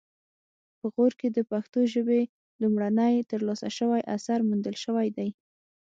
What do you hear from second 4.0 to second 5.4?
اثر موندل شوی دی